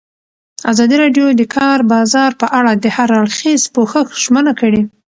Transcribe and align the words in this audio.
ازادي 0.71 0.95
راډیو 1.03 1.25
د 1.31 1.37
د 1.39 1.43
کار 1.55 1.79
بازار 1.93 2.31
په 2.41 2.47
اړه 2.59 2.71
د 2.83 2.85
هر 2.95 3.09
اړخیز 3.21 3.61
پوښښ 3.75 4.05
ژمنه 4.23 4.53
کړې. 4.59 4.81